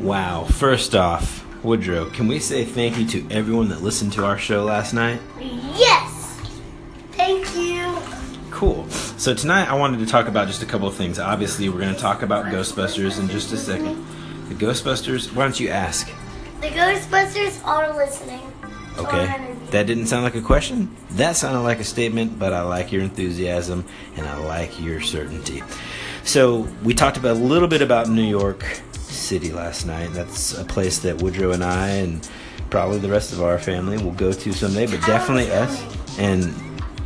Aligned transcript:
Wow. 0.00 0.44
First 0.44 0.94
off, 0.94 1.44
Woodrow, 1.62 2.06
can 2.06 2.26
we 2.26 2.38
say 2.38 2.64
thank 2.64 2.96
you 2.96 3.06
to 3.08 3.30
everyone 3.30 3.68
that 3.68 3.82
listened 3.82 4.14
to 4.14 4.24
our 4.24 4.38
show 4.38 4.64
last 4.64 4.94
night? 4.94 5.20
Yes. 5.38 6.40
Thank 7.12 7.54
you. 7.54 7.94
Cool. 8.50 8.88
So 8.88 9.34
tonight 9.34 9.68
I 9.68 9.74
wanted 9.74 9.98
to 9.98 10.06
talk 10.06 10.26
about 10.26 10.48
just 10.48 10.62
a 10.62 10.66
couple 10.66 10.88
of 10.88 10.94
things. 10.94 11.18
Obviously, 11.18 11.68
we're 11.68 11.80
going 11.80 11.94
to 11.94 12.00
talk 12.00 12.22
about 12.22 12.46
Ghostbusters 12.46 13.20
in 13.20 13.28
just 13.28 13.52
a 13.52 13.58
second. 13.58 14.02
The 14.48 14.54
Ghostbusters, 14.54 15.34
why 15.34 15.44
don't 15.44 15.60
you 15.60 15.68
ask? 15.68 16.10
The 16.62 16.68
Ghostbusters 16.68 17.62
are 17.66 17.94
listening. 17.94 18.40
Okay. 18.96 19.54
That 19.70 19.86
didn't 19.86 20.06
sound 20.06 20.24
like 20.24 20.34
a 20.34 20.40
question. 20.40 20.96
That 21.10 21.36
sounded 21.36 21.60
like 21.60 21.78
a 21.78 21.84
statement, 21.84 22.38
but 22.38 22.54
I 22.54 22.62
like 22.62 22.90
your 22.90 23.02
enthusiasm 23.02 23.84
and 24.16 24.26
I 24.26 24.38
like 24.46 24.80
your 24.80 25.02
certainty. 25.02 25.62
So, 26.24 26.68
we 26.82 26.94
talked 26.94 27.18
about 27.18 27.36
a 27.36 27.40
little 27.40 27.68
bit 27.68 27.82
about 27.82 28.08
New 28.08 28.24
York 28.24 28.64
City 29.30 29.52
last 29.52 29.86
night. 29.86 30.10
That's 30.12 30.58
a 30.58 30.64
place 30.64 30.98
that 30.98 31.22
Woodrow 31.22 31.52
and 31.52 31.62
I 31.62 31.86
and 31.90 32.28
probably 32.68 32.98
the 32.98 33.08
rest 33.08 33.32
of 33.32 33.40
our 33.40 33.60
family 33.60 33.96
will 33.96 34.10
go 34.10 34.32
to 34.32 34.52
someday, 34.52 34.86
but 34.88 35.00
definitely 35.06 35.52
us 35.52 35.80
and 36.18 36.52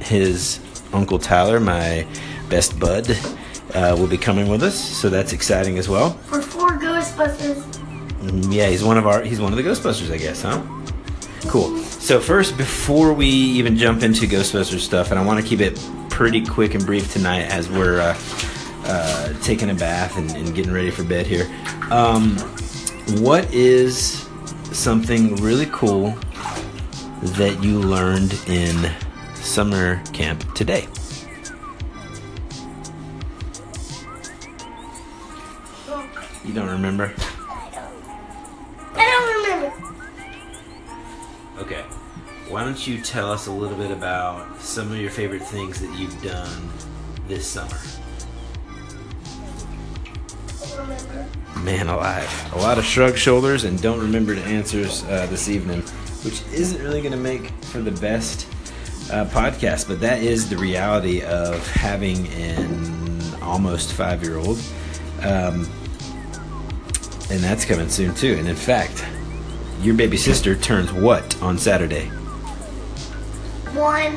his 0.01 0.59
uncle 0.95 1.19
Tyler, 1.19 1.61
my 1.61 2.07
best 2.49 2.81
bud, 2.81 3.11
uh, 3.75 3.95
will 3.99 4.07
be 4.07 4.17
coming 4.17 4.49
with 4.49 4.63
us. 4.63 4.75
So 4.75 5.11
that's 5.11 5.35
exciting 5.35 5.77
as 5.77 5.87
well. 5.87 6.13
For 6.31 6.41
four 6.41 6.79
Ghostbusters. 6.79 7.61
Mm, 8.23 8.55
Yeah, 8.55 8.71
he's 8.71 8.83
one 8.83 8.97
of 8.97 9.07
our 9.07 9.21
he's 9.21 9.39
one 9.39 9.53
of 9.53 9.59
the 9.59 9.63
Ghostbusters, 9.63 10.11
I 10.11 10.17
guess, 10.17 10.41
huh? 10.41 10.63
Cool. 11.49 11.77
So 11.77 12.21
first, 12.21 12.57
before 12.57 13.13
we 13.13 13.27
even 13.27 13.77
jump 13.77 14.03
into 14.03 14.27
Ghostbusters 14.27 14.81
stuff, 14.81 15.11
and 15.11 15.21
I 15.21 15.25
want 15.27 15.43
to 15.43 15.47
keep 15.47 15.61
it 15.61 15.79
pretty 16.09 16.43
quick 16.43 16.75
and 16.75 16.87
brief 16.87 17.13
tonight 17.13 17.43
as 17.43 17.69
we're 17.69 18.01
uh, 18.01 18.15
uh, 18.85 19.33
taking 19.41 19.71
a 19.71 19.75
bath 19.75 20.17
and, 20.17 20.31
and 20.33 20.55
getting 20.55 20.73
ready 20.73 20.91
for 20.91 21.05
bed 21.05 21.27
here. 21.27 21.47
Um, 21.91 22.37
what 23.21 23.53
is 23.53 24.29
something 24.73 25.37
really 25.37 25.67
cool 25.73 26.11
that 27.23 27.63
you 27.63 27.81
learned 27.81 28.39
in 28.47 28.91
summer 29.35 30.03
camp 30.13 30.53
today? 30.55 30.87
You 36.45 36.53
don't 36.53 36.69
remember? 36.69 37.13
I 38.95 39.05
don't 39.05 39.43
remember. 39.43 39.95
Okay. 41.59 41.83
Why 42.49 42.65
don't 42.65 42.87
you 42.87 43.01
tell 43.01 43.33
us 43.33 43.47
a 43.47 43.53
little 43.53 43.79
bit 43.79 43.91
about 43.91 44.61
some 44.61 44.93
of 44.93 44.99
your 44.99 45.11
favorite 45.11 45.43
things 45.43 45.81
that 45.81 45.99
you've 45.99 46.23
done 46.23 46.69
this 47.27 47.47
summer? 47.47 47.79
I 50.75 50.77
don't 50.77 50.89
remember. 50.89 51.27
Man 51.63 51.89
alive. 51.89 52.53
A 52.55 52.59
lot 52.59 52.79
of 52.79 52.85
shrug 52.85 53.17
shoulders 53.17 53.65
and 53.65 53.81
don't 53.81 54.01
remember 54.01 54.35
the 54.35 54.43
answers 54.43 55.05
uh, 55.05 55.27
this 55.31 55.49
evening, 55.49 55.83
which 56.25 56.43
isn't 56.53 56.83
really 56.83 57.01
going 57.01 57.13
to 57.13 57.19
make 57.19 57.51
for 57.65 57.81
the 57.81 57.93
best 57.93 58.49
uh, 59.11 59.25
podcast, 59.27 59.87
but 59.87 60.01
that 60.01 60.23
is 60.23 60.49
the 60.49 60.57
reality 60.57 61.23
of 61.23 61.67
having 61.69 62.27
an 62.29 63.41
almost 63.41 63.93
five 63.93 64.23
year 64.23 64.37
old. 64.39 64.59
Um, 65.23 65.69
and 67.31 67.41
that's 67.41 67.65
coming 67.65 67.89
soon, 67.89 68.15
too. 68.15 68.35
And 68.35 68.49
in 68.49 68.57
fact, 68.57 69.05
your 69.81 69.95
baby 69.95 70.17
sister 70.17 70.55
turns 70.57 70.93
what 70.93 71.41
on 71.41 71.57
Saturday? 71.57 72.07
One. 73.75 74.15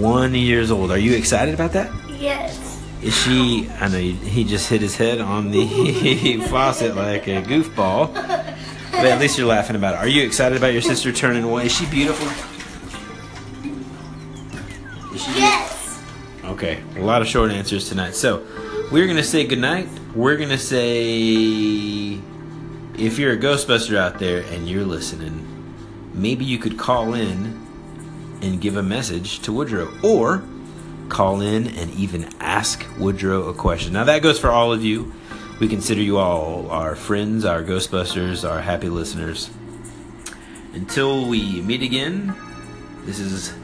One 0.00 0.34
years 0.34 0.70
old. 0.70 0.90
Are 0.90 0.98
you 0.98 1.14
excited 1.14 1.52
about 1.52 1.72
that? 1.72 1.92
Yes. 2.10 2.82
Is 3.06 3.16
she? 3.16 3.70
I 3.80 3.86
know 3.86 3.98
he 3.98 4.42
just 4.42 4.68
hit 4.68 4.80
his 4.80 4.96
head 4.96 5.20
on 5.20 5.52
the 5.52 6.38
faucet 6.50 6.96
like 6.96 7.28
a 7.28 7.40
goofball. 7.40 8.12
But 8.12 9.04
at 9.06 9.20
least 9.20 9.38
you're 9.38 9.46
laughing 9.46 9.76
about 9.76 9.94
it. 9.94 9.98
Are 9.98 10.08
you 10.08 10.24
excited 10.24 10.58
about 10.58 10.72
your 10.72 10.82
sister 10.82 11.12
turning 11.12 11.46
one? 11.46 11.64
Is 11.64 11.72
she 11.72 11.86
beautiful? 11.86 12.26
Is 15.14 15.22
she 15.22 15.38
Yes. 15.38 16.02
Okay, 16.46 16.82
a 16.96 17.00
lot 17.00 17.22
of 17.22 17.28
short 17.28 17.52
answers 17.52 17.88
tonight. 17.88 18.16
So, 18.16 18.44
we're 18.90 19.04
going 19.04 19.18
to 19.18 19.22
say 19.22 19.46
goodnight. 19.46 19.88
We're 20.12 20.36
going 20.36 20.48
to 20.48 20.58
say 20.58 22.18
if 22.98 23.20
you're 23.20 23.34
a 23.34 23.38
Ghostbuster 23.38 23.96
out 23.96 24.18
there 24.18 24.40
and 24.50 24.68
you're 24.68 24.84
listening, 24.84 25.46
maybe 26.12 26.44
you 26.44 26.58
could 26.58 26.76
call 26.76 27.14
in 27.14 27.64
and 28.42 28.60
give 28.60 28.76
a 28.76 28.82
message 28.82 29.38
to 29.42 29.52
Woodrow 29.52 29.92
or 30.02 30.42
call 31.08 31.40
in 31.40 31.68
and 31.68 31.90
even 31.92 32.28
ask 32.40 32.84
Woodrow 32.98 33.48
a 33.48 33.54
question. 33.54 33.92
Now, 33.92 34.04
that 34.04 34.22
goes 34.22 34.38
for 34.38 34.50
all 34.50 34.72
of 34.72 34.84
you. 34.84 35.12
We 35.60 35.68
consider 35.68 36.02
you 36.02 36.18
all 36.18 36.70
our 36.70 36.94
friends, 36.94 37.44
our 37.44 37.62
Ghostbusters, 37.62 38.48
our 38.48 38.60
happy 38.60 38.88
listeners. 38.88 39.50
Until 40.74 41.26
we 41.26 41.62
meet 41.62 41.82
again, 41.82 42.34
this 43.04 43.18
is 43.18 43.54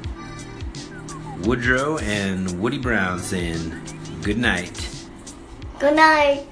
Woodrow 1.42 1.98
and 1.98 2.60
Woody 2.60 2.78
Brown 2.78 3.18
saying 3.18 3.72
good 4.22 4.38
night. 4.38 4.88
Good 5.78 5.96
night. 5.96 6.46